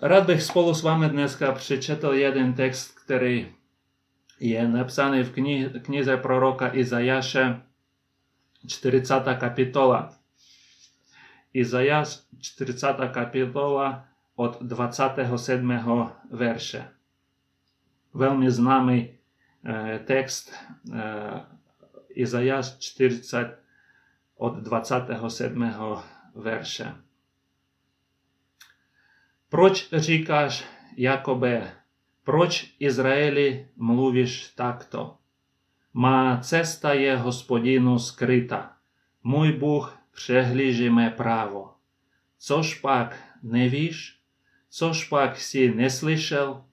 Rad 0.00 0.26
bych 0.26 0.42
spolu 0.42 0.74
s 0.74 0.82
vami 0.82 1.08
dneska 1.10 1.52
przeczytał 1.52 2.14
jeden 2.14 2.54
tekst, 2.54 3.00
który 3.00 3.52
jest 4.40 4.72
napisany 4.72 5.24
w 5.24 5.32
knize 5.82 6.18
proroka 6.18 6.68
Izajasza, 6.74 7.60
40 8.68 9.14
kapitola. 9.40 10.12
Izajasz, 11.54 12.18
40 12.40 12.86
kapitola 13.14 14.04
od 14.36 14.58
27 14.62 15.72
wersza. 16.30 16.88
Velmi 18.14 18.50
znamy 18.50 19.08
e, 19.64 19.98
tekst 20.00 20.54
e, 20.94 21.40
Izajasz 22.16 22.78
40 22.78 23.36
od 24.38 24.62
27 24.62 25.72
wersza. 26.34 27.07
Proč 29.50 29.88
říkáš, 29.92 30.64
Jakobe, 30.96 31.72
proč 32.24 32.74
Izraeli 32.78 33.68
mluvíš 33.76 34.52
takto? 34.56 35.16
Má 35.92 36.40
cesta 36.40 36.92
je 36.92 37.16
hospodinu 37.16 37.98
skryta, 37.98 38.72
můj 39.24 39.52
Bůh 39.52 39.98
přehlíží 40.14 40.90
mé 40.90 41.10
právo. 41.10 41.70
Což 42.38 42.74
pak 42.80 43.16
nevíš? 43.42 44.16
Což 44.70 45.04
pak 45.08 45.40
si 45.40 45.74
neslyšel? 45.74 46.64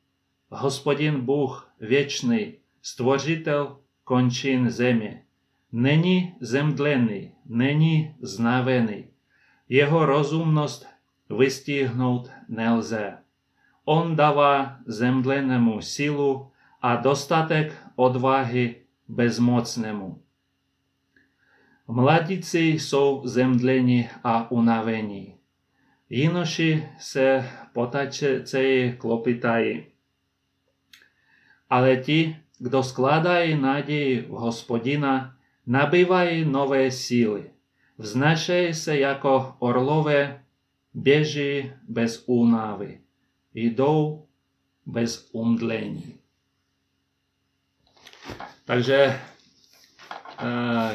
Hospodin 0.50 1.22
Bůh 1.22 1.72
věčný, 1.80 2.54
stvořitel 2.82 3.80
končin 4.04 4.70
země. 4.70 5.22
Není 5.72 6.34
zemdlený, 6.40 7.32
není 7.46 8.16
znavený. 8.22 9.08
Jeho 9.70 10.06
rozumnost 10.06 10.88
vystihnout 11.40 12.32
nelze. 12.50 13.18
On 13.86 14.16
dává 14.16 14.78
zemdlenému 14.86 15.82
sílu 15.82 16.52
a 16.82 16.96
dostatek 16.96 17.74
odvahy 17.96 18.76
bezmocnému. 19.08 20.22
Mladíci 21.88 22.60
jsou 22.60 23.22
zemdlení 23.26 24.10
a 24.24 24.52
unavení. 24.52 25.36
Jinoši 26.10 26.90
se 27.00 27.50
potačejí 27.74 28.94
klopitají. 28.98 29.84
Ale 31.70 31.98
ti, 31.98 32.38
kdo 32.60 32.84
skládají 32.84 33.58
naději 33.62 34.22
v 34.22 34.30
hospodina, 34.30 35.36
nabývají 35.68 36.46
nové 36.46 36.92
síly. 36.92 37.50
Vznášejí 37.98 38.74
se 38.74 39.00
jako 39.00 39.56
orlové 39.60 40.45
Біжи 40.98 41.72
без 41.88 42.24
унави, 42.28 42.98
йдов 43.54 44.26
без 44.86 45.30
умдлені. 45.34 46.06
Także, 48.66 49.16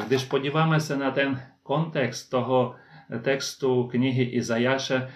gdy 0.07 0.19
spodziewamy 0.19 0.79
się 0.87 0.95
na 0.97 1.11
ten 1.11 1.37
kontekst 1.63 2.31
tego 2.31 2.75
tekstu 3.23 3.87
knihy 3.91 4.23
Izajasza, 4.23 5.07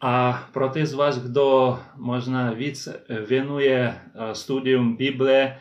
a 0.00 0.38
pro 0.52 0.68
tych 0.68 0.86
z 0.86 0.94
Was, 0.94 1.18
kto 1.18 1.78
można 1.96 2.54
widz 2.54 2.88
wienuje 3.28 3.94
studium 4.34 4.96
Biblii, 4.96 5.52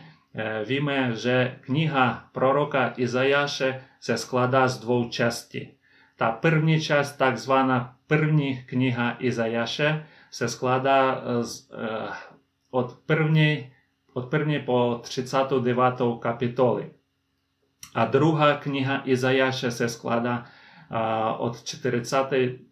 wiemy, 0.67 1.16
że 1.17 1.59
kniha 1.66 2.30
proroka 2.33 2.94
Izajasza 2.97 3.73
się 4.02 4.17
składa 4.17 4.67
z 4.67 4.80
dwóch 4.80 5.09
części. 5.14 5.77
Ta 6.17 6.33
pierwsza 6.33 6.80
część, 7.03 7.17
tak 7.17 7.39
zwana 7.39 8.00
první 8.12 8.64
kniha 8.66 9.16
Izajaše 9.20 10.04
se 10.31 10.50
skládá 10.50 11.16
eh, 11.26 11.44
z, 11.44 11.72
eh, 11.72 12.08
od, 12.72 13.00
první, 13.06 13.72
od 14.14 14.28
první 14.30 14.59
po 14.59 15.00
39. 15.04 15.78
kapitoly. 16.20 16.92
A 17.95 18.05
druhá 18.05 18.54
kniha 18.58 19.02
Izajaše 19.05 19.71
se 19.71 19.89
skládá 19.89 20.44
eh, 20.44 20.98
od 21.38 21.64
40. 21.64 22.17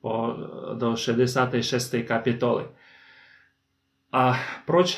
Po, 0.02 0.36
do 0.78 0.96
66. 0.96 1.96
kapitoly. 2.08 2.66
A 4.12 4.40
proč 4.66 4.98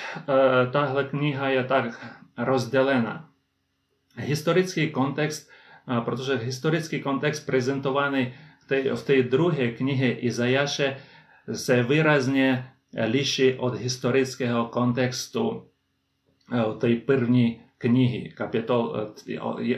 tahle 0.71 1.03
kniha 1.03 1.47
je 1.49 1.63
tak 1.63 2.05
rozdělena? 2.37 3.29
Historický 4.17 4.89
kontext, 4.91 5.51
protože 6.05 6.35
historický 6.37 6.99
kontext 7.01 7.45
prezentovaný 7.45 8.33
tej, 8.71 8.95
v 8.95 9.03
tej 9.03 9.19
druhej 9.27 9.75
knihe 9.75 10.15
Izajaše 10.23 10.95
se 11.51 11.75
výrazně 11.83 12.63
liší 13.11 13.59
od 13.59 13.75
historického 13.75 14.71
kontextu 14.71 15.67
eh, 16.47 16.79
tej 16.79 17.03
první 17.03 17.59
knihy, 17.77 18.31
kapitol 18.37 19.11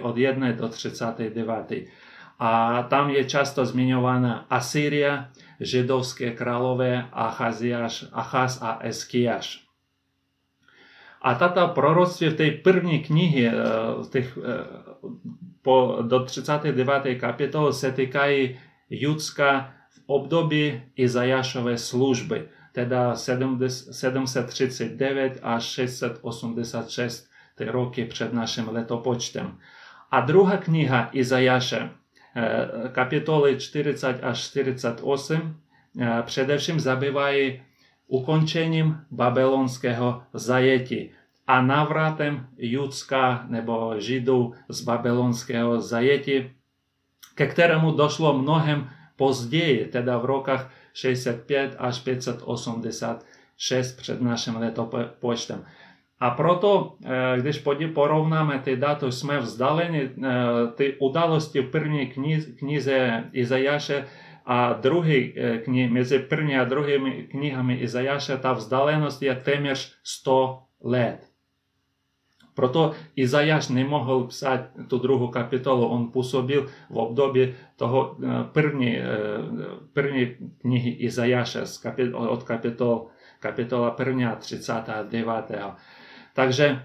od 0.01 0.13
1 0.17 0.51
do 0.51 0.67
39. 0.69 1.87
A 2.39 2.83
tam 2.91 3.09
je 3.09 3.23
často 3.23 3.65
zmiňována 3.65 4.45
Asýria, 4.51 5.31
židovské 5.59 6.31
králové 6.35 7.07
Achaziáš, 7.15 8.05
Achaz 8.11 8.59
a 8.61 8.83
Eskiáš. 8.83 9.63
A 11.21 11.39
tato 11.39 11.67
proroctví 11.71 12.27
v 12.27 12.35
té 12.35 12.51
první 12.51 12.99
knihy 12.99 13.47
eh, 13.47 13.53
těch, 14.11 14.37
eh, 14.37 14.41
po, 15.61 16.03
do 16.03 16.25
39. 16.25 16.75
kapitol 17.15 17.71
se 17.73 17.91
týkají 17.91 18.57
Judska 18.93 19.73
v 19.89 19.97
období 20.07 20.63
Izajašové 20.95 21.77
služby, 21.81 22.45
teda 22.77 23.15
739 23.15 25.39
až 25.41 25.63
686 25.65 27.27
roky 27.73 28.05
před 28.05 28.33
naším 28.33 28.69
letopočtem. 28.69 29.57
A 30.11 30.21
druhá 30.21 30.57
kniha 30.57 31.09
Izajaše, 31.11 31.89
eh, 31.89 31.89
kapitoly 32.91 33.55
40 33.57 34.19
až 34.23 34.41
48, 34.49 35.55
eh, 35.99 36.23
především 36.25 36.79
zabývají 36.79 37.61
ukončením 38.07 38.97
babylonského 39.11 40.23
zajetí 40.33 41.11
a 41.47 41.61
navratem 41.61 42.47
Judska 42.57 43.45
nebo 43.49 43.95
Židů 43.97 44.53
z 44.69 44.81
babylonského 44.81 45.81
zajetí 45.81 46.49
к 47.35 47.47
которому 47.47 47.93
дошло 47.93 48.33
многим 48.33 48.89
позднее, 49.17 49.85
тогда 49.85 50.19
в 50.19 50.25
роках 50.25 50.69
65 50.93 51.75
аж 51.79 51.99
586 52.03 53.97
przed 53.99 54.19
нашим 54.21 54.61
летопочтом. 54.63 55.57
А 56.19 56.31
прото, 56.31 56.95
э, 57.03 57.37
když 57.37 57.57
поровнаме 57.93 58.59
ті 58.65 58.75
дати, 58.75 59.11
сме 59.11 59.39
вздалені, 59.39 60.09
э, 60.17 60.75
ті 60.77 60.91
удалості 60.99 61.59
в 61.59 61.71
першій 61.71 62.05
книзі 62.59 63.11
Ізаяше, 63.33 64.05
а 64.45 64.73
другій 64.73 65.33
э, 65.37 65.63
книги, 65.65 65.89
між 65.89 66.09
першою 66.09 66.61
і 66.61 66.65
другими 66.65 67.11
книгами 67.31 67.75
Ізаяше, 67.75 68.37
та 68.37 68.53
вдаленість 68.53 69.21
є 69.23 69.35
темір 69.35 69.77
100 70.03 70.59
лет. 70.81 71.19
Прото 72.55 72.95
Ізаяш 73.15 73.69
не 73.69 73.85
мог 73.85 74.25
писати 74.27 74.83
ту 74.89 74.97
другу 74.97 75.29
капітолу, 75.29 75.97
він 75.97 76.07
пособив 76.07 76.71
в 76.89 76.97
обдобі 76.97 77.53
того 77.77 78.17
е, 78.23 78.43
перні, 78.53 78.87
е, 78.89 79.39
перні 79.93 80.31
книги 80.61 80.89
Ізаяша 80.89 81.65
з 81.65 81.77
капі, 81.77 82.03
от 82.11 82.43
капітол, 82.43 83.09
капітола 83.39 83.91
перня 83.91 84.35
39. 84.35 85.77
Takže 86.35 86.79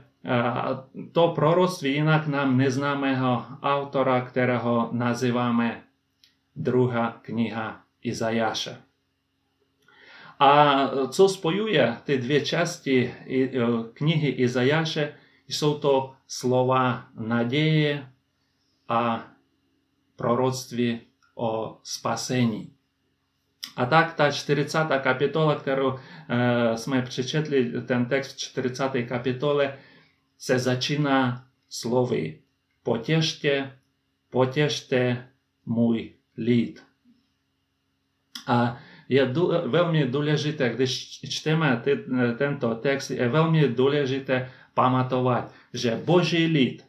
to 1.12 1.23
proroctví 1.33 1.93
jinak 1.95 2.27
nám 2.27 2.56
neznámého 2.59 3.45
autora, 3.65 4.21
kterého 4.21 4.89
nazýváme 4.93 5.83
druhá 6.56 7.17
kniha 7.25 7.81
Izajáše. 8.05 8.77
A 10.41 10.50
co 11.11 11.29
spojuje 11.29 11.97
ty 12.05 12.19
dvě 12.19 12.41
části 12.44 13.14
knihy 13.94 14.29
Izajáše, 14.29 15.12
Jsou 15.49 15.79
to 15.79 16.12
slova 16.27 17.06
naděje 17.19 18.06
a 18.89 19.29
proroctví 20.17 21.00
o 21.35 21.79
spasení. 21.83 22.73
A 23.77 23.87
tak 23.87 24.15
ta 24.15 24.31
40. 24.33 24.79
kapitola, 25.03 25.55
kterou 25.56 25.99
eh, 26.29 26.77
jsme 26.79 27.03
přečetli, 27.03 27.73
ten 27.87 28.06
text 28.06 28.37
40. 28.39 28.91
kapitole, 29.09 29.79
se 30.39 30.59
začíná 30.59 31.47
slovy 31.69 32.41
Potěšte, 32.83 33.77
potěšte 34.31 35.29
můj 35.67 36.12
lid. 36.37 36.83
A 38.47 38.81
je 39.09 39.27
dů, 39.27 39.53
velmi 39.67 40.06
důležité, 40.06 40.75
když 40.75 41.21
čteme 41.21 41.81
ty, 41.85 41.93
eh, 42.19 42.33
tento 42.33 42.75
text, 42.75 43.11
je 43.11 43.29
velmi 43.29 43.69
důležité 43.69 44.50
памятовать, 44.78 45.50
что 45.75 45.96
Божий 46.06 46.48
лід, 46.48 46.84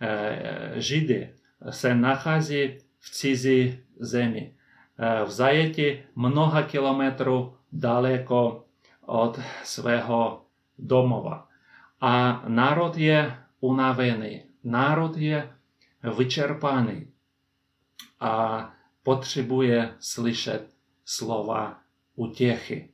е, 0.00 0.08
е, 0.08 0.74
жиди, 0.80 1.30
се 1.72 1.94
нахазі 1.94 2.80
в 3.00 3.10
цізі 3.10 3.78
земі, 3.98 4.52
е, 5.00 5.22
в 5.24 5.30
заяті 5.30 6.02
много 6.14 6.62
кілометрів 6.70 7.48
далеко 7.72 8.64
від 9.08 9.38
свого 9.64 10.42
домова. 10.78 11.46
А 12.00 12.34
народ 12.48 12.98
є 12.98 13.34
унавений, 13.60 14.46
народ 14.64 15.18
є 15.18 15.48
вичерпаний, 16.02 17.08
а 18.18 18.62
потребує 19.02 19.94
слышать 20.00 20.68
слова 21.04 21.76
утехи. 22.16 22.90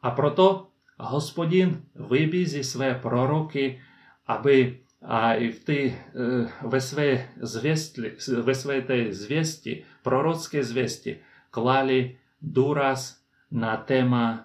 А 0.00 0.10
прото 0.10 0.68
Господин 1.10 1.76
вибій 1.94 2.46
зі 2.46 2.64
своє 2.64 2.94
пророки, 2.94 3.80
аби 4.26 4.74
а 5.08 5.34
і 5.34 5.48
в 5.48 5.64
ти 5.64 5.94
е, 6.14 6.48
весве 6.62 7.24
звісті, 7.40 8.12
весве 8.36 8.82
те 8.82 9.12
звісті, 9.12 9.84
пророцькі 10.02 10.62
звісті, 10.62 11.16
клали 11.50 12.16
дурас 12.40 13.24
на 13.50 13.76
тема 13.76 14.44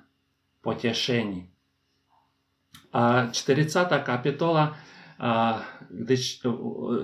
потішені. 0.62 1.45
А 2.92 3.27
40 3.31 3.65
капітола, 4.04 4.75
а, 5.19 5.57
gdy 5.89 6.15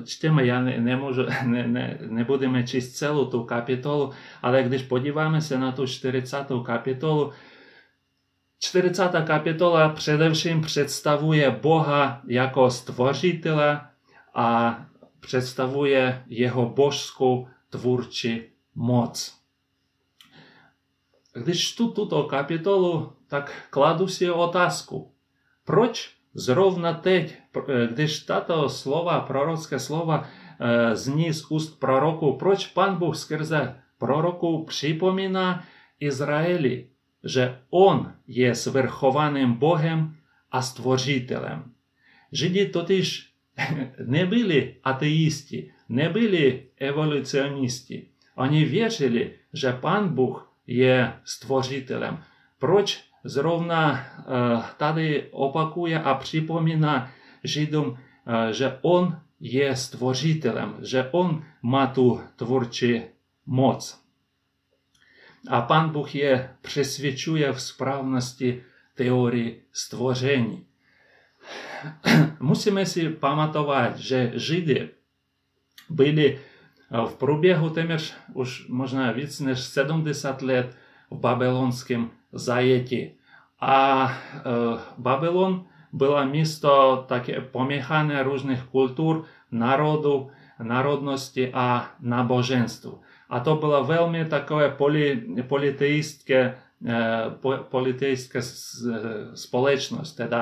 čteme, 0.06 0.44
ja 0.46 0.60
ne, 0.62 0.76
ne, 0.78 0.94
môžu, 1.00 1.24
ne, 1.50 1.64
ne, 1.66 1.86
nebudeme 2.14 2.68
čísť 2.68 2.90
celú 3.00 3.26
tú 3.32 3.48
kapitolu, 3.48 4.12
ale 4.44 4.68
když 4.68 4.92
podívame 4.92 5.40
sa 5.40 5.56
na 5.56 5.72
tú 5.72 5.88
40. 5.88 6.52
kapitolu, 6.68 7.32
40. 8.64 9.12
kapitola 9.28 9.90
především 9.90 10.62
představuje 10.62 11.52
Boha 11.52 12.22
jako 12.28 12.70
stvořitele 12.72 13.82
a 14.34 14.78
představuje 15.20 16.24
jeho 16.28 16.70
božskou 16.70 17.48
tvůrčí 17.70 18.42
moc. 18.76 19.38
Když 21.34 21.68
čtu 21.68 21.90
tuto 21.90 22.24
kapitolu, 22.24 23.14
tak 23.28 23.54
kladu 23.70 24.08
si 24.08 24.32
otázku, 24.32 25.12
proč 25.66 26.12
zrovna 26.34 26.94
teď, 26.94 27.38
když 27.92 28.20
tato 28.20 28.70
slova, 28.70 29.20
prorocké 29.22 29.80
slova, 29.80 30.26
eh, 30.62 30.96
zní 30.96 31.34
z 31.34 31.52
úst 31.52 31.80
proroku, 31.80 32.34
proč 32.38 32.68
pan 32.68 32.96
Bůh 32.96 33.16
skrze 33.16 33.82
proroku 33.98 34.66
připomíná 34.66 35.64
Izraeli, 36.00 36.88
że 37.24 37.60
On 37.72 38.12
jest 38.28 38.68
верхованим 38.68 39.58
Богом, 39.60 40.18
а 40.50 40.62
Створителем. 40.62 41.60
Жиді 42.34 42.66
тоді 42.66 43.02
ж 43.04 43.30
не 44.00 44.26
були 44.26 44.76
атеїсти, 44.84 45.72
не 45.90 46.10
були 46.10 46.64
еволюціоністи. 46.80 48.08
Вони 48.36 48.66
вірили, 48.66 49.32
що 49.54 49.74
Пан 49.82 50.10
Бог 50.16 50.48
є 50.68 51.14
Створителем. 51.24 52.18
Проч 52.60 53.04
зровна 53.24 54.00
тоді 54.80 55.20
опакує, 55.32 56.02
а 56.06 56.16
припоміна 56.16 57.10
жидом, 57.44 57.98
що 58.52 58.72
Он 58.82 59.14
є 59.40 59.76
Створителем, 59.76 60.74
що 60.84 61.06
Он 61.12 61.42
має 61.62 61.94
ту 61.94 62.22
моць. 63.46 64.00
a 65.48 65.62
Pan 65.64 65.90
Bůh 65.90 66.16
je 66.16 66.50
přesvědčuje 66.62 67.54
v 67.54 67.62
správnosti 67.62 68.64
teorii 68.96 69.64
stvoření. 69.74 70.66
Musíme 72.40 72.86
si 72.86 73.10
pamatovat, 73.10 73.98
že 73.98 74.32
Židy 74.36 74.90
byli 75.90 76.38
eh, 76.40 77.08
v 77.08 77.16
průběhu 77.16 77.70
téměř 77.70 78.16
už 78.34 78.68
možná 78.68 79.12
víc 79.12 79.40
než 79.40 79.60
70 79.60 80.42
let 80.42 80.76
v 81.12 81.16
babylonském 81.16 82.10
zajetí. 82.32 83.10
A 83.62 84.08
eh, 84.36 84.80
Babylon 84.98 85.66
bylo 85.94 86.26
město 86.26 87.06
také 87.08 87.42
poměchané 87.42 88.24
různých 88.24 88.64
kultur, 88.64 89.24
národů, 89.52 90.32
národnosti 90.60 91.54
a 91.54 91.90
náboženstv. 92.00 92.88
a 93.34 93.42
to 93.42 93.58
bola 93.58 93.82
veľmi 93.82 94.30
takové 94.30 94.70
poli, 94.78 95.18
politeistské, 95.42 96.54
politeistské 97.74 98.40
společnosť, 99.34 100.12
teda 100.14 100.42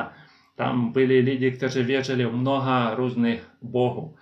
tam 0.59 0.91
byli 0.91 1.19
lidi, 1.23 1.51
kteří 1.55 1.83
věřili 1.83 2.25
v 2.27 2.35
mnoha 2.38 2.93
různých 2.99 3.39
bohů. 3.63 4.15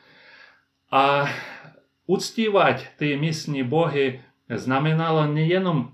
A 0.94 1.25
uctívat 2.07 2.81
ty 3.01 3.18
místní 3.18 3.63
bohy 3.63 4.21
znamenalo 4.50 5.25
nejenom, 5.27 5.92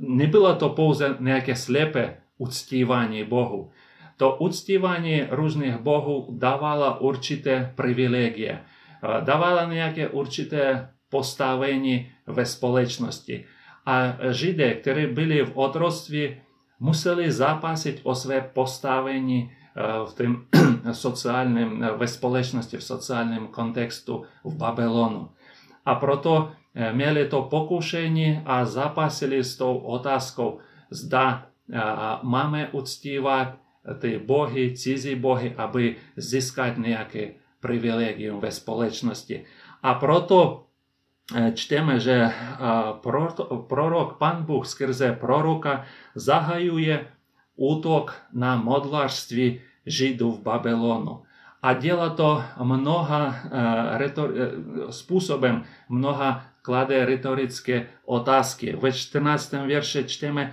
nebylo 0.00 0.54
to 0.56 0.68
pouze 0.68 1.16
nějaké 1.20 1.56
slepé 1.56 2.16
uctívání 2.38 3.24
bohu. 3.24 3.70
To 4.16 4.36
uctívání 4.40 5.24
různých 5.30 5.76
bohů 5.78 6.28
dávalo 6.38 6.98
určité 6.98 7.72
privilegie, 7.76 8.64
dávalo 9.20 9.68
nějaké 9.70 10.08
určité 10.08 10.90
postawieni 11.10 12.10
we 12.26 12.46
społeczności, 12.46 13.44
a 13.84 14.12
Żydy, 14.30 14.78
którzy 14.82 15.08
byli 15.08 15.44
w 15.44 15.58
odrostwie, 15.58 16.36
musieli 16.80 17.32
zapasić 17.32 17.96
o 18.04 18.14
swe 18.14 18.42
postawienie 18.54 19.46
w 20.10 20.14
tym 20.14 20.46
socjalnym, 20.92 21.98
we 21.98 22.08
społeczności, 22.08 22.78
w 22.78 22.82
socjalnym 22.84 23.48
kontekstu 23.48 24.22
w 24.44 24.54
Babylonu. 24.54 25.28
A 25.84 25.96
proto 25.96 26.52
mieli 26.94 27.28
to 27.28 27.42
pokuszenie, 27.42 28.42
a 28.46 28.64
zapasili 28.64 29.44
z 29.44 29.56
tą 29.56 29.86
otázkou, 29.86 30.58
zda 30.90 31.46
mamy 32.22 32.68
uctívať 32.72 33.48
ty 34.02 34.18
bohy, 34.20 34.74
cizí 34.74 35.16
bohy, 35.18 35.54
aby 35.58 35.94
získať 36.18 36.78
nejaké 36.78 37.38
privilegium 37.62 38.40
ve 38.40 38.50
společnosti. 38.52 39.42
A 39.82 39.94
proto 39.94 40.65
Е, 41.34 41.52
чтемо 41.54 41.98
же 41.98 42.12
е, 42.20 42.30
пророк, 43.68 44.18
пан 44.18 44.44
Бог 44.46 44.66
скерзе 44.66 45.12
пророка 45.12 45.84
загаює 46.14 47.06
уток 47.56 48.14
на 48.32 48.56
модларстві 48.56 49.60
жидів 49.86 50.42
Бабелону. 50.44 51.22
А 51.60 51.74
діла 51.74 52.10
то 52.10 52.44
много 52.60 53.16
е, 53.52 53.88
ритор... 53.98 54.32
способом 54.92 55.64
много 55.88 56.36
кладе 56.62 57.04
риторицькі 57.06 57.86
отаски. 58.06 58.74
В 58.82 58.92
14 58.92 59.66
вірші 59.66 60.04
чтемо 60.04 60.46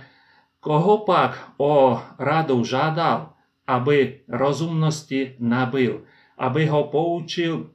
«Кого 0.60 0.98
пак 0.98 1.38
о 1.58 2.00
раду 2.18 2.64
жадав, 2.64 3.34
аби 3.66 4.20
розумності 4.28 5.36
набив, 5.38 6.00
аби 6.36 6.66
го 6.66 6.84
поучив 6.84 7.70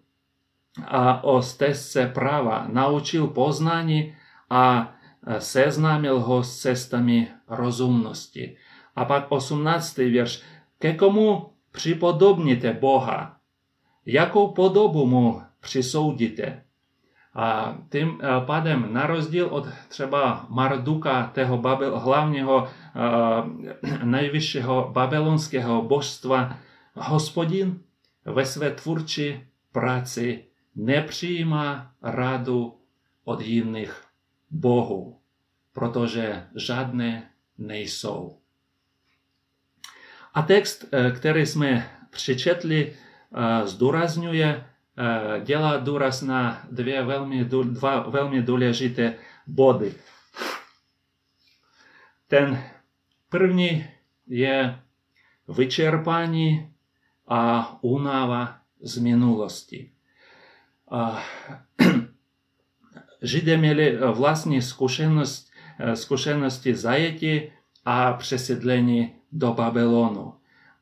a 0.88 1.24
o 1.24 1.42
stezce 1.42 2.06
práva, 2.14 2.66
naučil 2.72 3.28
poznání 3.28 4.16
a 4.50 4.94
seznámil 5.40 6.20
ho 6.20 6.44
s 6.44 6.58
cestami 6.62 7.28
rozumnosti. 7.48 8.58
A 8.96 9.06
pak 9.06 9.26
18. 9.30 9.98
verš. 10.14 10.44
Ke 10.80 10.94
komu 10.94 11.52
připodobníte 11.72 12.74
Boha? 12.74 13.36
Jakou 14.06 14.48
podobu 14.48 15.06
mu 15.06 15.42
přisoudíte? 15.60 16.64
A 17.36 17.78
tím 17.92 18.22
pádem, 18.46 18.88
na 18.92 19.06
rozdíl 19.06 19.46
od 19.48 19.68
třeba 19.88 20.46
Marduka, 20.50 21.32
toho 21.36 21.58
babel, 21.58 22.00
hlavního 22.00 22.68
nejvyššího 24.04 24.90
babylonského 24.94 25.82
božstva, 25.82 26.56
hospodin 26.96 27.80
ve 28.26 28.46
své 28.46 28.72
tvůrčí 28.72 29.44
práci 29.72 30.49
не 30.76 31.02
przyjma 31.02 31.94
radu 32.02 32.80
od 33.26 33.42
jiných 33.46 34.04
Bohu, 34.52 35.20
protože 35.74 36.48
žádné 36.56 37.24
nejsou. 37.58 38.38
A 40.34 40.42
text, 40.42 40.86
eh, 40.92 41.12
který 41.12 41.46
jsme 41.46 41.92
přečetli, 42.10 42.94
eh, 42.94 43.68
zdůrazňuje, 43.68 44.64
eh, 44.98 45.42
dělá 45.46 45.78
důraz 45.78 46.22
na 46.22 46.62
dvě 46.72 47.04
velmi, 47.04 47.46
dva 47.46 48.10
velmi 48.10 48.42
důležité 48.42 49.14
body. 49.48 49.94
Ten 52.28 52.64
první 53.30 53.86
je 54.28 54.80
vyčerpání 55.58 56.74
a 57.28 57.72
únava 57.84 58.58
z 58.82 58.98
minulosti. 58.98 59.92
Židé 63.22 63.58
měli 63.58 63.94
eh, 63.94 63.98
vlastní 64.12 64.62
zkušenost, 64.62 65.52
eh, 65.80 65.96
zkušenosti 65.96 66.76
zajetí 66.76 67.42
a 67.86 68.14
přesedlení 68.14 69.16
do 69.32 69.54
Babylonu. 69.54 70.34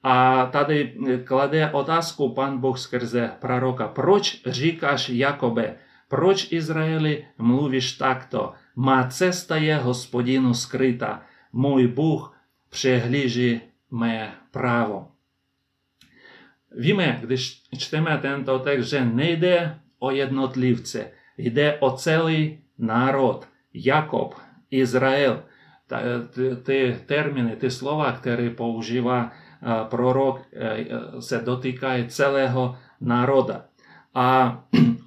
A 0.04 0.46
tady 0.46 0.98
eh, 1.08 1.24
klade 1.24 1.72
otázku 1.72 2.34
pan 2.34 2.58
Bůh 2.60 2.80
skrze 2.80 3.32
proroka. 3.40 3.88
Proč 3.88 4.42
říkáš 4.46 5.10
Jakobe, 5.10 5.76
proč 6.10 6.52
Izraeli 6.52 7.26
mluvíš 7.38 7.94
takto? 7.94 8.54
Má 8.76 9.08
cesta 9.08 9.56
je 9.56 9.76
hospodinu 9.78 10.54
skryta, 10.54 11.22
můj 11.54 11.88
Bůh 11.88 12.36
přehlíží 12.70 13.62
mé 13.92 14.32
právo. 14.52 15.08
Víme, 16.80 17.20
když 17.26 17.64
čteme 17.78 18.18
tento 18.18 18.60
text, 18.60 18.86
že 18.86 19.06
nejde 19.06 19.80
оєднотлівце, 20.00 21.10
йде 21.38 21.78
оцелий 21.82 22.60
народ, 22.78 23.48
Якоб, 23.74 24.36
Ізраїл. 24.70 25.36
Ті 26.66 26.72
е, 26.76 26.96
терміни, 27.08 27.56
ті 27.56 27.70
слова, 27.70 28.20
які 28.26 28.50
поужива 28.50 29.32
е, 29.64 29.86
пророк, 29.90 30.42
е, 30.54 30.88
це 31.22 31.40
дотикає 31.40 32.04
цілого 32.08 32.78
народа. 33.00 33.64
А 34.14 34.52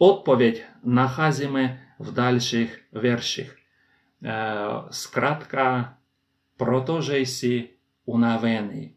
відповідь 0.01 0.65
нахазіме 0.85 1.79
в 1.99 2.13
дальших 2.13 2.83
верших. 2.93 3.57
Скратка, 4.91 5.91
протожейсі 6.57 7.71
унавені. 8.07 8.95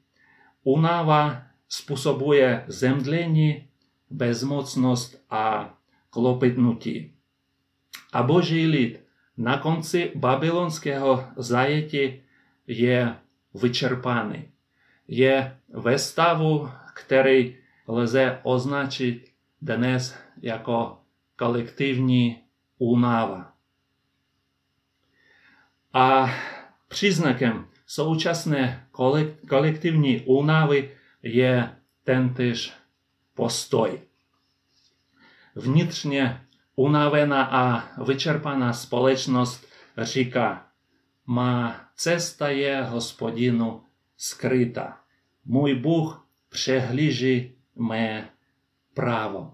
Унава 0.63 1.37
способує 1.67 2.65
землені, 2.67 3.67
безмоцність, 4.09 5.21
а 5.29 5.63
klopitnutí. 6.13 7.09
A 8.13 8.23
boží 8.23 8.67
lid 8.69 9.01
na 9.37 9.57
konci 9.57 10.11
babylonského 10.15 11.27
zajetí 11.35 12.21
je 12.69 13.15
vyčerpaný. 13.53 14.49
Je 15.07 15.57
ve 15.73 15.99
stavu, 15.99 16.69
který 17.03 17.57
lze 17.87 18.39
označit 18.43 19.29
dnes 19.61 20.15
jako 20.41 20.97
kolektivní 21.35 22.39
únava. 22.77 23.53
A 25.93 26.29
příznakem 26.87 27.67
současné 27.85 28.87
kolektivní 29.49 30.21
únavy 30.25 30.91
je 31.23 31.69
tentyž 32.03 32.73
postoj. 33.35 33.99
Vnitřně 35.55 36.41
unavená 36.75 37.43
a 37.43 37.63
vyčerpaná 38.03 38.73
společnost 38.73 39.65
říká, 39.97 40.67
má 41.25 41.75
cesta 41.95 42.49
je 42.49 42.83
hospodinu 42.83 43.81
skryta. 44.17 44.97
Můj 45.45 45.75
Bůh 45.75 46.27
přehlíží 46.49 47.51
mé 47.75 48.29
právo. 48.93 49.53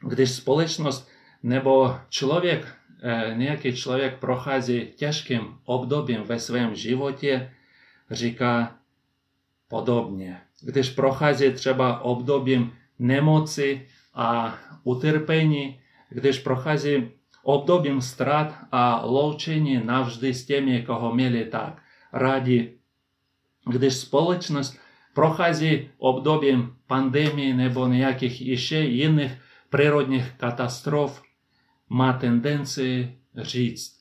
Když 0.00 0.30
společnost 0.30 1.08
nebo 1.42 1.98
člověk, 2.08 2.74
eh, 3.02 3.34
nějaký 3.36 3.76
člověk 3.76 4.18
prochází 4.18 4.86
těžkým 4.96 5.58
obdobím 5.64 6.22
ve 6.22 6.38
svém 6.40 6.74
životě, 6.74 7.52
říká 8.10 8.76
podobně. 9.68 10.40
Když 10.62 10.90
prochází 10.90 11.50
třeba 11.52 12.00
obdobím 12.00 12.72
nemoci, 12.98 13.86
a 14.16 14.56
utrpení, 14.88 15.78
gdyż 16.08 16.40
prochádzi 16.40 17.12
obdobím 17.46 18.00
strat 18.00 18.56
a 18.72 19.04
loučení 19.04 19.78
navždy 19.84 20.34
s 20.34 20.42
tými, 20.48 20.82
koho 20.82 21.12
mieli 21.12 21.44
tak 21.52 21.84
radi, 22.10 22.80
gdyż 23.68 23.94
spoločnosť 24.08 24.80
prochází 25.14 25.92
obdobím 26.00 26.76
пандемії 26.88 27.52
nebo 27.54 27.86
nejakých 27.88 28.40
іще 28.42 28.86
iných 28.88 29.36
природних 29.70 30.24
катастроф, 30.40 31.20
má 31.88 32.12
тенденції 32.16 33.18
říct, 33.36 34.00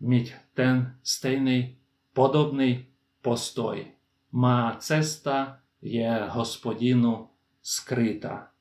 mít 0.00 0.32
ten 0.54 0.94
stejný 1.02 1.76
podobný 2.14 2.86
postoj. 3.22 3.84
Má 4.32 4.76
cesta 4.78 5.58
je 5.82 6.22
hospodinu 6.28 7.28
skryta. 7.62 8.53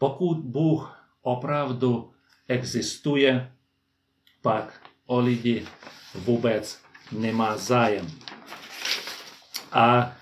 Pokud 0.00 0.38
Bůh 0.38 0.96
opravdu 1.22 2.10
existuje, 2.48 3.52
pak 4.42 4.80
o 5.06 5.20
lidi 5.20 5.64
vůbec 6.14 6.82
nemá 7.12 7.56
zájem. 7.56 8.06
A 9.72 10.12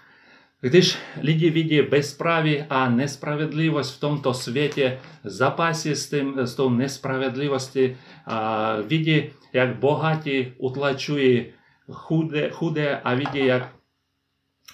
když 0.61 0.99
lidi 1.21 1.51
vidí 1.51 1.83
bezpráví 1.83 2.63
a 2.63 2.91
nespravedlivost 2.91 3.97
v 3.97 4.01
tomto 4.01 4.35
světě, 4.35 5.01
zapasí 5.25 5.91
s, 5.95 6.11
tím, 6.11 6.39
s 6.39 6.55
tou 6.55 6.71
nespravedlivostí, 6.71 7.97
a 8.27 8.77
vidí, 8.81 9.31
jak 9.53 9.77
bohatí 9.77 10.53
utlačují 10.59 11.53
chudé, 11.93 12.51
chudé 12.51 13.01
a 13.01 13.15
vidí, 13.15 13.47
jak 13.47 13.75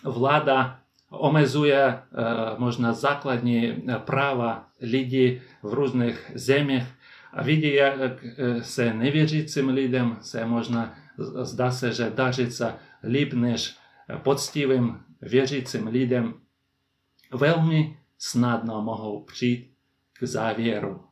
vláda 0.02 0.80
omezuje 1.20 1.78
eh, 1.94 1.98
možná 2.58 2.92
základní 2.92 3.66
eh, 3.66 3.98
práva 3.98 4.68
lidí 4.80 5.40
v 5.62 5.72
různých 5.74 6.30
zemích 6.34 6.84
a 7.32 7.42
vidí, 7.42 7.74
jak 7.74 8.00
eh, 8.24 8.62
se 8.62 8.94
nevěřícím 8.94 9.68
lidem 9.68 10.16
se 10.20 10.44
možná 10.46 10.94
zdá 11.42 11.70
se, 11.70 11.92
že 11.92 12.10
daří 12.14 12.50
se 12.50 12.74
líp 13.04 13.32
než 13.34 13.76
poctivým 14.22 14.96
věřícím 15.22 15.86
lidem. 15.86 16.34
Velmi 17.32 17.98
snadno 18.18 18.82
mohou 18.82 19.22
přijít 19.24 19.70
k 20.18 20.22
závěru. 20.24 21.04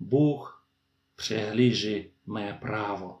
Bůh 0.00 0.64
přehlíží 1.16 2.04
mé 2.26 2.58
právo. 2.60 3.18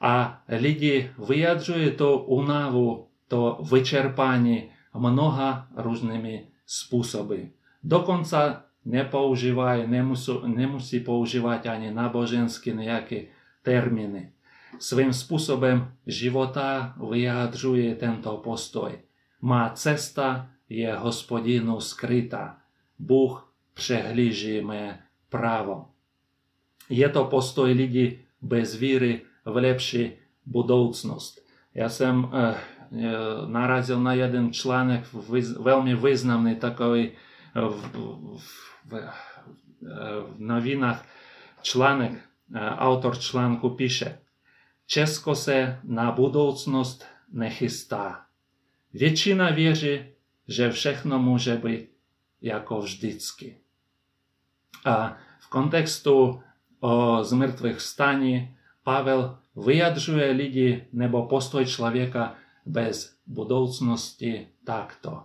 A 0.00 0.42
lidi 0.48 1.10
vyjadřují 1.28 1.90
to 1.90 2.18
unavu, 2.18 3.08
to 3.28 3.62
vyčerpání, 3.72 4.70
много 4.98 5.56
różnymi 5.76 6.46
способами. 6.66 7.52
До 7.82 8.02
конца 8.02 8.66
не 8.84 9.04
поуживая, 9.04 9.86
не, 9.86 10.02
мусу, 10.02 10.42
не 10.46 10.66
мусі 10.66 11.00
поуживати 11.00 11.68
ані 11.68 11.90
набоженські 11.90 12.72
ніякі 12.74 13.28
терміни. 13.62 14.28
Своїм 14.78 15.12
способом 15.12 15.86
живота 16.06 16.94
вияджує 16.98 17.94
тento 17.94 18.38
постой. 18.42 18.98
Ма 19.40 19.70
цеста 19.70 20.48
є 20.68 20.94
Господину 20.94 21.80
скрита. 21.80 22.56
Бог 22.98 23.42
przegliży 23.76 24.62
me 24.62 24.98
prawo. 25.30 25.92
Je 26.90 27.08
to 27.08 27.24
postoj 27.24 27.74
ludzi 27.74 28.18
bez 28.42 28.76
wiry 28.76 29.20
w 29.46 29.54
lepszy 29.56 30.16
budoucnost. 30.46 31.46
Ja 31.74 31.88
jsem 31.88 32.26
E, 32.86 33.10
narazil 33.50 34.00
na 34.00 34.14
jeden 34.14 34.52
článek, 34.52 35.06
velmi 35.60 35.96
významný 35.96 36.56
takový 36.56 37.02
e, 37.02 37.12
v, 37.60 37.78
v, 38.38 38.46
v 38.90 38.94
e, 38.94 39.08
novinách 40.38 41.04
článek, 41.62 42.12
autor 42.78 43.18
článku 43.18 43.70
píše, 43.70 44.18
Česko 44.86 45.34
se 45.34 45.80
na 45.84 46.12
budoucnost 46.12 47.04
nechystá. 47.32 48.24
Většina 48.92 49.50
věří, 49.50 49.98
že 50.48 50.70
všechno 50.70 51.18
může 51.18 51.56
být 51.56 51.90
jako 52.42 52.80
vždycky. 52.80 53.58
A 54.84 55.16
v 55.40 55.48
kontextu 55.50 56.40
o 56.80 57.18
zmrtvých 57.24 57.80
stání 57.80 58.56
Pavel 58.82 59.38
vyjadřuje 59.66 60.30
lidi 60.32 60.84
nebo 60.92 61.26
postoj 61.26 61.66
člověka 61.66 62.34
bez 62.66 63.14
budoucnosti 63.30 64.50
takto. 64.66 65.22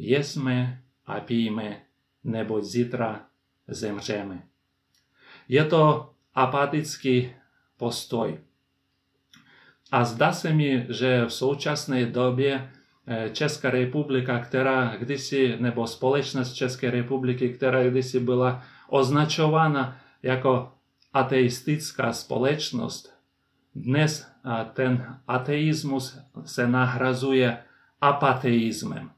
Jesme 0.00 0.80
a 1.06 1.20
pijme, 1.20 1.84
neboť 2.24 2.62
zítra 2.64 3.28
zemřeme. 3.68 4.42
Je 5.48 5.64
to 5.68 6.12
apatický 6.34 7.32
postoj. 7.76 8.38
A 9.92 10.04
zdá 10.04 10.32
se 10.32 10.52
mi, 10.52 10.86
že 10.88 11.24
v 11.24 11.32
současné 11.32 12.06
době 12.06 12.70
Česká 13.32 13.70
republika, 13.70 14.38
která 14.38 14.96
kdysi, 14.96 15.56
nebo 15.60 15.86
společnost 15.86 16.52
České 16.54 16.90
republiky, 16.90 17.48
která 17.48 17.88
kdysi 17.90 18.20
byla 18.20 18.62
označována 18.88 19.96
jako 20.22 20.72
ateistická 21.12 22.12
společnost, 22.12 23.17
Dnes 23.74 24.24
ten 24.74 25.02
ateismus 25.26 26.16
se 26.44 26.66
nahrazuje 26.68 27.58
apateismem. 28.00 29.10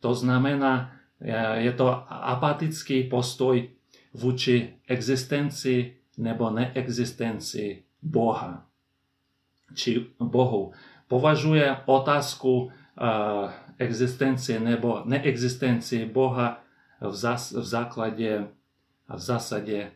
To 0.00 0.14
znamená, 0.14 0.92
e, 1.20 1.60
je 1.62 1.72
to 1.72 2.12
apatický 2.24 3.02
postoj 3.04 3.68
vůči 4.12 4.74
existenci 4.88 5.96
nebo 6.18 6.50
neexistenci 6.50 7.82
Boha 8.02 8.66
či 9.74 10.06
Bohu. 10.18 10.72
Považuje 11.08 11.76
otázku 11.86 12.70
e, 12.70 13.48
existenci 13.84 14.60
nebo 14.60 15.02
neexistenci 15.04 16.06
Boha 16.06 16.62
v, 17.00 17.12
zas, 17.14 17.52
v 17.52 17.64
základě 17.64 18.46
v 19.08 19.18
zásadě 19.18 19.90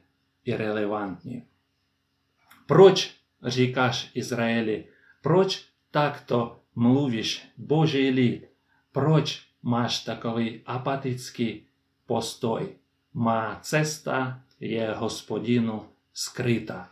irrelevantní. 0.45 1.43
Proč 2.67 3.18
рекаш 3.43 4.11
Израиле, 4.15 4.91
прочь 5.23 5.67
так-то 5.91 6.63
млувишь 6.75 7.43
Божий 7.57 8.11
лид, 8.11 8.49
прочь 8.93 9.49
маш 9.63 10.01
таковий 10.01 10.63
апатицький 10.67 11.69
постой, 12.07 12.77
ма 13.13 13.59
цеста 13.63 14.43
є 14.61 14.93
господину 14.99 15.83
скрита. 16.13 16.87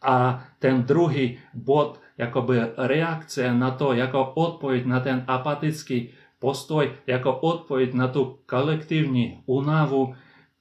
А 0.00 0.38
ten 0.60 0.84
другий 0.86 1.38
бот, 1.54 2.00
якоби 2.18 2.72
реакція 2.76 3.52
на 3.54 3.70
то, 3.70 3.94
яка 3.94 4.22
відповідь 4.22 4.86
на 4.86 5.04
ten 5.04 5.22
апатицький 5.26 6.14
постой, 6.38 6.92
яка 7.06 7.30
відповідь 7.30 7.94
на 7.94 8.08
ту 8.08 8.38
колективну 8.46 9.42
унаву, 9.46 10.16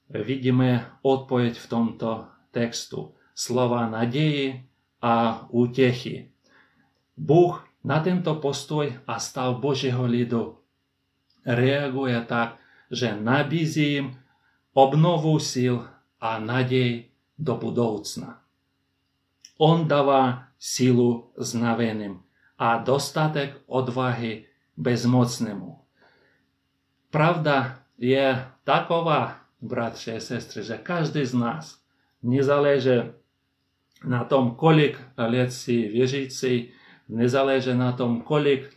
відіме 0.09 0.85
відповідь 1.05 1.53
в 1.55 1.65
тому 1.67 2.23
тексту. 2.51 3.13
slova 3.37 3.89
naději 3.89 4.65
a 5.01 5.45
útěchy. 5.49 6.31
Bůh 7.17 7.69
na 7.83 7.99
tento 8.03 8.35
postoj 8.35 8.99
a 9.07 9.19
stav 9.19 9.57
Božího 9.61 10.05
lidu 10.05 10.57
reaguje 11.45 12.21
tak, 12.21 12.57
že 12.91 13.13
nabízí 13.21 13.93
jim 13.93 14.19
obnovu 14.73 15.39
sil 15.53 15.77
a 16.21 16.39
naději 16.39 17.11
do 17.39 17.55
budoucna. 17.55 18.41
On 19.57 19.87
dává 19.87 20.43
sílu 20.59 21.29
znaveným 21.37 22.21
a 22.59 22.77
dostatek 22.77 23.57
odvahy 23.65 24.45
bezmocnému. 24.77 25.77
Pravda 27.11 27.79
je 27.97 28.45
taková, 28.63 29.37
bratře 29.61 30.17
a 30.17 30.19
sestry, 30.19 30.63
že 30.63 30.77
každý 30.83 31.25
z 31.25 31.33
nás, 31.33 31.77
nezáleží 32.23 33.01
na 34.03 34.23
tom, 34.23 34.55
kolik 34.55 34.97
let 35.17 35.51
si 35.53 35.87
věřící, 35.87 36.67
nezáleží 37.09 37.73
na 37.73 37.91
tom, 37.91 38.21
kolik, 38.21 38.69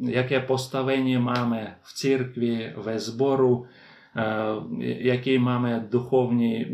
jaké 0.00 0.40
postavení 0.40 1.18
máme 1.18 1.78
v 1.82 1.94
církvi, 1.94 2.72
ve 2.76 2.98
sboru, 3.00 3.66
jaký 4.80 5.38
máme 5.38 5.86
duchovní, 5.90 6.66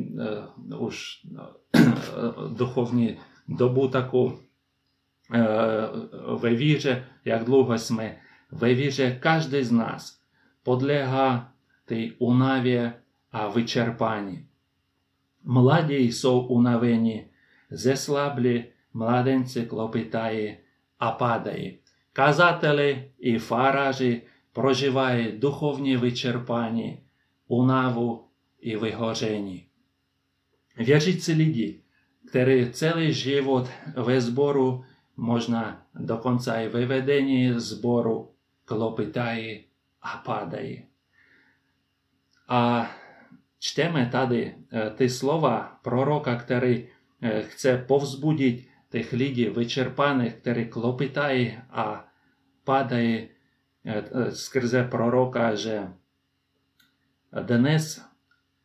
už 0.78 1.08
duchovní 2.54 3.16
dobu 3.48 3.88
takovou 3.88 4.38
ve 6.38 6.54
víře, 6.54 7.04
jak 7.24 7.44
dlouho 7.44 7.78
jsme 7.78 8.16
ve 8.52 8.74
víře, 8.74 9.16
každý 9.20 9.64
z 9.64 9.72
нас 9.72 10.20
podléhá 10.62 11.52
tej 11.86 12.12
unavě 12.18 12.92
a 13.32 13.48
vyčerpání. 13.48 14.46
Младій 15.48 16.12
сов 16.12 16.52
у 16.52 16.62
навині, 16.62 17.26
зеслаблі 17.70 18.72
младенці 18.92 19.62
клопітає, 19.62 20.58
а 20.98 21.10
падає. 21.12 21.78
Казатели 22.12 23.04
і 23.18 23.38
фаражі 23.38 24.22
проживає 24.52 25.32
духовні 25.32 25.96
вичерпані, 25.96 27.00
унаву 27.48 28.24
і 28.60 28.76
вигожені. 28.76 29.66
В'яжіться 30.78 31.34
люди, 31.34 31.76
які 32.32 32.66
цілий 32.66 33.12
живот 33.12 33.68
ве 33.96 34.20
збору 34.20 34.84
можна 35.16 35.76
до 35.94 36.18
конца 36.18 36.60
і 36.60 36.68
виведення 36.68 37.60
збору 37.60 38.28
клопитає, 38.64 39.64
а 40.00 40.16
падає. 40.26 40.82
А 42.48 42.84
Čteme 43.66 44.06
tady 44.06 44.54
ty 44.94 45.10
slova 45.10 45.78
proroka, 45.82 46.36
který 46.38 46.86
chce 47.50 47.78
povzbudit 47.82 48.62
tých 48.94 49.10
lidí 49.12 49.50
vyčerpaných, 49.50 50.34
který 50.38 50.70
klopitají 50.70 51.58
a 51.74 52.06
padají 52.64 53.26
skrze 54.30 54.84
proroka, 54.86 55.54
že 55.58 55.90
dnes 57.42 58.06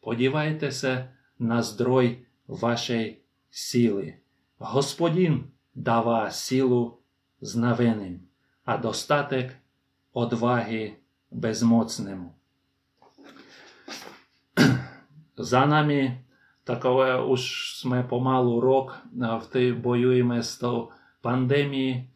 podívajte 0.05 0.69
se 0.71 1.09
на 1.41 1.61
здрой 1.65 2.25
вашей 2.47 3.25
сили. 3.49 4.21
Господин 4.61 5.49
дава 5.75 6.29
силу 6.29 7.01
знавеним, 7.41 8.21
а 8.69 8.77
достаток 8.77 9.49
одваги 10.13 11.01
безмоцному 11.33 12.35
за 15.37 15.65
нами, 15.65 16.25
таковое 16.65 17.21
уж 17.21 17.81
мы 17.83 18.03
помалу 18.03 18.59
рок 18.61 18.97
в 19.13 19.41
той 19.51 19.71
боюємо 19.73 20.41
з 20.41 20.57
тою 20.57 20.87
пандемії, 21.21 22.09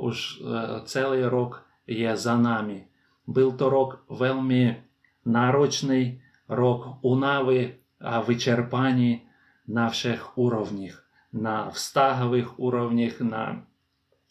уж 0.00 0.40
е, 0.40 0.80
цілий 0.84 1.28
рок 1.28 1.64
є 1.86 2.16
за 2.16 2.36
нами. 2.36 2.82
Был 3.26 3.56
то 3.56 3.70
рок 3.70 4.04
вельми 4.08 4.76
нарочний, 5.24 6.20
рок 6.48 6.88
унави, 7.02 7.74
вичерпані 8.00 9.22
на 9.66 9.86
всех 9.88 10.38
уровнях, 10.38 11.04
на 11.32 11.68
встагових 11.68 12.60
уровнях, 12.60 13.20
на 13.20 13.62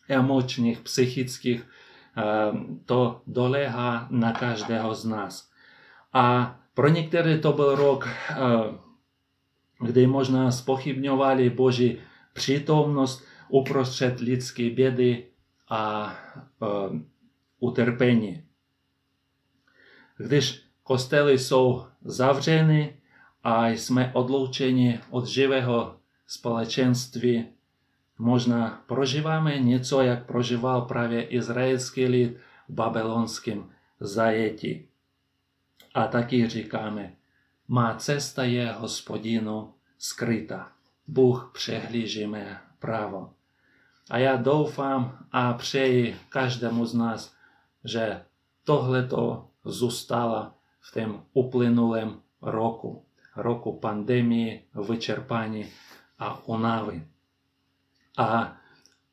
емоційних, 0.10 0.84
психічних, 0.84 1.66
е, 2.18 2.54
то 2.86 3.22
долега 3.26 4.08
на 4.10 4.32
кожного 4.34 4.96
з 4.96 5.06
нас. 5.06 5.52
А 6.12 6.46
Pro 6.78 6.90
některé 6.90 7.38
to 7.42 7.54
byl 7.54 7.76
rok, 7.76 8.08
eh, 8.08 8.36
kdy 9.82 10.08
možná 10.08 10.52
spochybňovali 10.52 11.50
Boží 11.50 11.98
přítomnost 12.34 13.24
uprostřed 13.50 14.20
lidské 14.20 14.70
bědy 14.70 15.26
a 15.70 16.14
eh, 16.62 17.00
utrpení. 17.60 18.44
Když 20.18 20.62
kostely 20.84 21.40
jsou 21.40 21.86
zavřeny 22.02 22.94
a 23.44 23.68
jsme 23.68 24.14
odloučeni 24.14 25.00
od 25.10 25.26
živého 25.26 25.98
společenství, 26.28 27.46
možná 28.18 28.84
prožíváme 28.88 29.60
něco, 29.60 30.02
jak 30.02 30.26
prožíval 30.26 30.82
právě 30.82 31.24
izraelský 31.24 32.06
lid 32.06 32.38
v 32.70 32.74
babylonském 32.74 33.66
zajetí. 34.00 34.87
а 35.98 36.08
таких 36.08 36.50
říkáme, 36.50 37.12
Ма 37.68 37.96
цеста 37.96 38.46
є 38.46 38.76
Господіну 38.80 39.70
скрита, 39.98 40.66
Бог 41.08 41.54
пригліжиме 41.54 42.60
право. 42.80 43.32
А 44.10 44.20
я 44.20 44.38
довфам, 44.38 45.12
а 45.32 45.54
пřeji 45.54 46.16
кожному 46.34 46.86
з 46.86 46.94
нас, 46.94 47.34
že 47.84 48.22
tohleto 48.64 49.48
зустало 49.66 50.54
в 50.82 50.94
тим 50.94 51.20
уплинулим 51.34 52.14
року, 52.42 53.02
року 53.36 53.74
пандемії, 53.80 54.64
вичерпані 54.74 55.66
а 56.20 56.34
унави. 56.46 57.02
А 58.18 58.46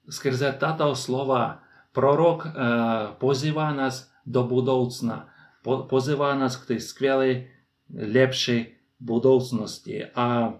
скрізь 0.08 0.38
тата 0.38 0.94
слова 0.94 1.60
пророк 1.92 2.46
е, 2.46 3.08
позива 3.18 3.72
нас 3.72 4.10
до 4.24 4.42
будовцна, 4.44 5.22
Pozýva 5.64 6.36
nás 6.36 6.60
k 6.60 6.76
tej 6.76 6.80
skvělé, 6.84 7.28
lepší 7.88 8.76
budoucnosti. 9.00 10.04
A 10.12 10.52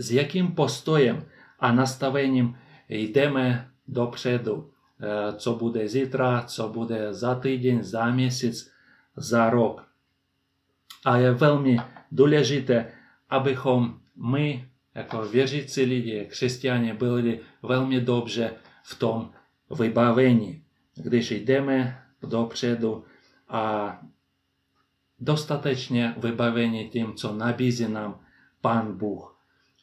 s 0.00 0.06
jakým 0.12 0.56
postojem 0.56 1.24
a 1.60 1.66
nastavením 1.76 2.56
jdeme 2.88 3.68
dopředu, 3.88 4.70
co 5.36 5.50
bude 5.54 5.84
zítra, 5.88 6.42
co 6.48 6.68
bude 6.72 7.12
za 7.14 7.34
týden, 7.36 7.84
za 7.84 8.08
měsíc, 8.10 8.72
za 9.16 9.50
rok. 9.52 9.84
A 11.04 11.16
je 11.20 11.32
velmi 11.36 11.76
důležité, 12.12 12.88
abychom 13.30 14.00
my, 14.30 14.64
jako 14.94 15.22
věřící 15.28 15.84
lidi, 15.84 16.26
křesťané, 16.32 16.94
byli 16.96 17.40
velmi 17.62 18.00
dobře 18.00 18.50
v 18.84 18.94
tom 18.98 19.30
vybavení. 19.68 20.62
Když 20.96 21.30
jdeme 21.30 22.02
dopředu, 22.24 23.04
a 23.48 23.96
dostatečně 25.18 26.14
vybaveni 26.16 26.88
tím, 26.90 27.14
co 27.14 27.32
nabízí 27.34 27.88
nám 27.88 28.20
Pán 28.60 28.98
Bůh. 28.98 29.36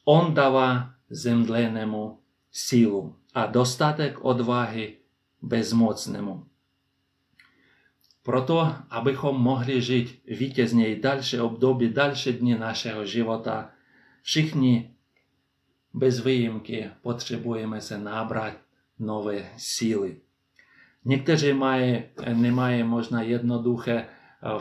On 0.06 0.34
dává 0.34 0.90
zemdlenému 1.10 2.20
sílu 2.52 3.16
a 3.34 3.46
dostatek 3.46 4.26
odvahy 4.26 4.96
bezmocnému. 5.42 6.46
Proto, 8.24 8.76
abychom 8.90 9.42
mohli 9.42 9.82
žít 9.82 10.22
vítězně 10.40 10.88
i 10.88 11.00
další 11.02 11.40
období, 11.40 11.90
další 11.94 12.34
dny 12.34 12.60
našeho 12.60 13.06
života, 13.06 13.70
všichni 14.22 14.92
bez 15.94 16.26
výjimky 16.26 16.90
potřebujeme 17.02 17.82
se 17.82 17.98
nabrat 17.98 18.54
nové 19.00 19.50
síly. 19.58 20.22
Niektórzy 21.06 21.56
mają, 21.56 22.02
nie 22.36 22.52
mają 22.52 22.86
można 22.86 23.24
jednoduché 23.24 24.06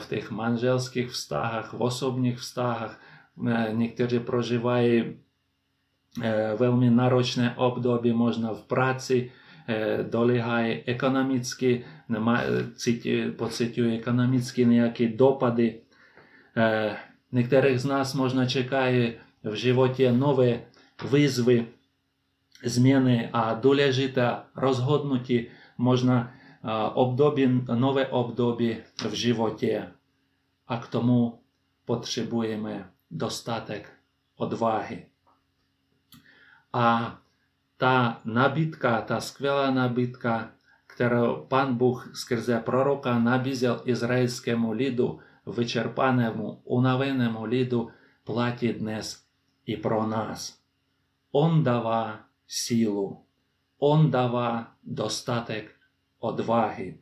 w 0.01 0.07
tych 0.07 0.33
manżelskich 0.33 1.11
wstahach, 1.13 1.77
w 1.77 1.83
osobnych 1.83 2.39
wstahach. 2.41 2.99
Niektórzy 3.77 4.21
przeżywają 4.21 5.19
veľmi 6.63 6.95
náročné 6.95 7.59
obdobie, 7.59 8.15
možno 8.15 8.55
v 8.55 8.63
práci, 8.71 9.17
doliehajú 10.11 10.87
ekonomicky, 10.87 11.83
pociťujú 13.35 13.89
ekonomicky 13.99 14.63
nejaké 14.63 15.11
dopady. 15.19 15.83
Niektorých 17.35 17.83
z 17.83 17.87
nás 17.91 18.15
možno 18.15 18.47
čekajú 18.47 19.19
v 19.43 19.55
živote 19.59 20.15
nové 20.15 20.71
výzvy, 21.03 21.75
zmeny 22.63 23.35
a 23.35 23.59
dôležité 23.59 24.47
rozhodnutie, 24.55 25.51
можно 25.79 26.15
е, 26.15 26.27
obdobie, 26.95 27.49
нове 27.69 28.07
obdobie 28.13 28.85
в 28.99 29.15
животі, 29.15 29.83
а 30.67 30.79
к 30.79 30.87
тому 30.91 31.41
потребуємо 31.87 32.75
достаток 33.11 33.83
одваги. 34.37 35.07
А 36.73 37.07
та 37.77 38.17
набитка, 38.25 39.01
та 39.03 39.21
сквела 39.21 39.71
набитка, 39.71 40.51
которую 40.87 41.47
пан 41.49 41.77
Бог 41.77 42.07
скрзе 42.15 42.59
пророка 42.59 43.19
набізяв 43.19 43.89
ізраїльському 43.89 44.75
ліду, 44.75 45.21
вичерпаному, 45.45 46.61
унавеному 46.65 47.49
ліду, 47.49 47.91
платить 48.25 48.79
днес 48.79 49.27
і 49.67 49.77
про 49.77 50.07
нас. 50.07 50.63
Он 51.33 51.63
дава 51.63 52.19
силу. 52.47 53.24
On 53.85 54.09
дава 54.11 54.73
dostatek 54.85 55.71
odvahy. 56.21 56.97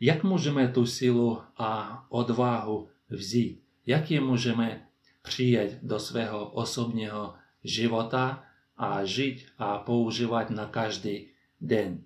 Jak 0.00 0.24
můžeme 0.24 0.68
tu 0.68 0.86
sílu 0.86 1.42
a 1.56 2.04
odvahu 2.08 2.88
vzít? 3.10 3.62
Jak 3.86 4.10
je 4.10 4.20
můžeme 4.20 4.88
přijít 5.22 5.78
do 5.82 5.98
svého 6.00 6.50
osobního 6.50 7.34
života 7.64 8.44
a 8.76 9.04
žít 9.04 9.46
a 9.58 9.78
používat 9.78 10.50
na 10.50 10.66
každý 10.66 11.30
den? 11.60 12.04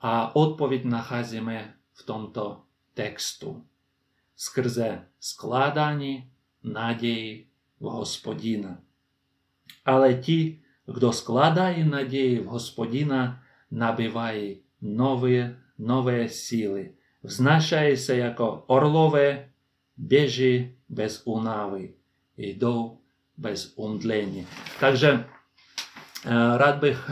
A 0.00 0.36
odpověď 0.36 0.84
nacházíme 0.84 1.74
v 1.92 2.02
tomto 2.06 2.62
textu. 2.94 3.64
Skrze 4.36 5.08
skládání 5.20 6.30
naději 6.62 7.48
v 7.80 7.84
hospodina. 7.84 8.78
Ale 9.86 10.14
ti, 10.14 10.63
Kdo 10.88 11.12
składає 11.12 11.84
nadzieję 11.84 12.40
w 12.40 12.44
Господина, 12.46 13.38
nabywaje 13.72 14.56
nowe, 14.82 15.54
nowe 15.78 16.28
siły. 16.28 16.92
Wznašaje 17.22 17.96
się 17.96 18.16
jako 18.16 18.64
orlowe, 18.68 19.44
bieży 19.98 20.68
bez 20.88 21.22
unawy, 21.24 21.92
idą 22.38 22.96
bez 23.38 23.72
umdlenia. 23.76 24.44
Także 24.80 25.24
rad 26.58 26.80
bych 26.80 27.10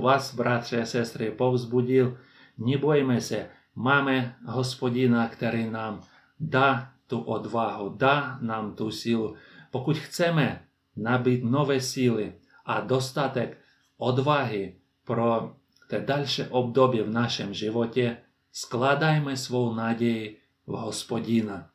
was, 0.00 0.34
bracia, 0.36 0.86
sestry, 0.86 1.32
powzbudził. 1.32 2.16
Nie 2.58 2.78
bójmy 2.78 3.20
się, 3.20 3.46
mamy 3.74 4.34
Господина, 4.46 5.28
który 5.28 5.70
nam 5.70 6.00
da 6.40 6.90
tu 7.08 7.30
odwagę, 7.32 7.96
da 7.98 8.38
nam 8.42 8.76
tu 8.76 8.90
siłę. 8.90 9.32
Pokud 9.70 9.98
chcemy 9.98 10.58
nabyć 10.96 11.42
nowe 11.44 11.80
siły, 11.80 12.32
а 12.64 12.80
dostatek 12.80 13.60
odvahy 14.00 14.80
pro 15.04 15.52
te 15.92 16.00
ďalšie 16.00 16.48
obdobie 16.48 17.04
v 17.04 17.12
našem 17.12 17.52
živote, 17.52 18.24
skladajme 18.50 19.36
svou 19.36 19.76
nádej 19.76 20.40
v 20.64 20.72
hospodina. 20.80 21.68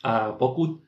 A 0.00 0.32
pokud 0.32 0.80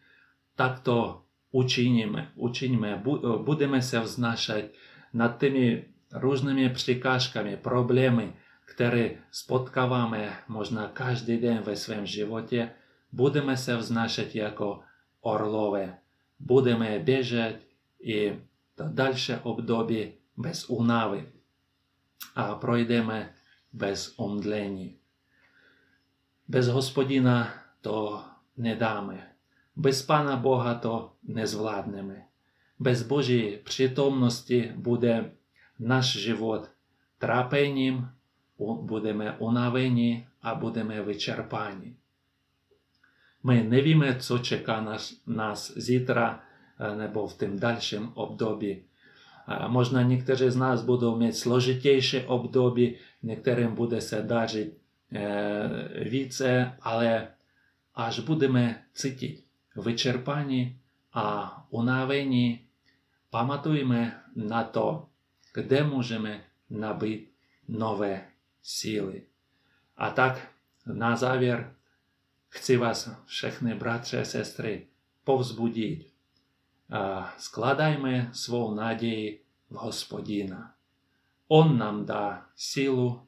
takto 0.57 1.23
učiníme, 1.53 2.33
učiníme, 2.40 2.97
budeme 3.45 3.85
se 3.85 4.01
vznášať 4.01 4.73
nad 5.12 5.37
tými 5.38 5.85
různými 6.12 6.71
překážkami, 6.71 7.57
problémy, 7.61 8.33
které 8.75 9.21
spotkáváme 9.31 10.33
možná 10.49 10.88
každý 10.88 11.37
den 11.38 11.62
ve 11.62 11.77
svém 11.77 12.07
životě, 12.07 12.71
budeme 13.12 13.57
se 13.57 13.77
vznášet 13.77 14.35
jako 14.35 14.81
orlové. 15.21 15.99
Budeme 16.40 16.99
běžet 16.99 17.61
i 18.01 18.38
та 18.74 18.84
дальше 18.84 19.40
обдобі 19.44 20.14
без 20.37 20.66
унави, 20.70 21.24
а 22.34 22.54
пройдемо 22.54 23.22
без 23.72 24.14
омдлені. 24.16 24.94
Без 26.48 26.68
Господіна 26.68 27.52
то 27.80 28.20
не 28.56 28.76
дами, 28.76 29.22
без 29.76 30.02
пана 30.02 30.37
Бога 30.37 30.74
то 30.74 31.10
не 31.22 31.46
звладнеме. 31.46 32.24
Без 32.78 33.02
Божої 33.02 33.56
притомності 33.56 34.72
буде 34.76 35.32
наш 35.78 36.16
живот 36.16 36.70
трапенім, 37.18 38.08
будемо 38.58 39.32
унавені, 39.38 40.26
а 40.40 40.54
будемо 40.54 41.02
вичерпані. 41.02 41.96
Ми 43.42 43.62
не 43.62 43.82
віме, 43.82 44.20
що 44.20 44.38
чека 44.38 44.80
нас, 44.80 45.20
нас 45.26 45.78
зітра 45.78 46.42
nebo 46.80 47.28
v 47.28 47.34
tym 47.34 47.52
dalszym 47.58 48.08
období. 48.18 48.82
Možno 49.68 50.00
niektorí 50.00 50.48
z 50.48 50.56
nás 50.56 50.80
budú 50.82 51.12
mať 51.20 51.37
složitejšie 51.37 52.26
obdobie, 52.32 52.96
niektorým 53.20 53.76
bude 53.76 54.00
sa 54.00 54.24
dariť 54.24 54.70
více, 56.08 56.80
ale 56.80 57.08
až 57.94 58.24
budeme 58.24 58.88
cítiť 58.96 59.44
vyčerpaní 59.76 60.80
a 61.12 61.52
unavení, 61.70 62.64
pamatujme 63.30 64.00
na 64.40 64.62
to, 64.64 65.06
kde 65.52 65.87
môžeme 65.87 66.42
nabiť 66.72 67.20
nové 67.70 68.12
síly. 68.64 69.28
A 70.00 70.10
tak 70.10 70.40
na 70.88 71.14
záver 71.20 71.68
chci 72.48 72.76
vás 72.80 73.10
všechny, 73.28 73.74
bratře 73.76 74.20
a 74.20 74.24
sestry, 74.24 74.88
povzbudiť. 75.28 76.13
a 76.92 77.33
складajme 77.38 78.31
svou 78.33 78.75
naději 78.75 79.44
v 79.70 79.75
hospodina. 79.75 80.75
On 81.49 81.79
nám 81.79 82.05
dá 82.07 82.47
sílu 82.57 83.23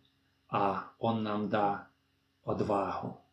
a 0.50 0.90
on 0.98 1.24
nám 1.24 1.48
dá 1.48 1.86
odvahu. 2.44 3.25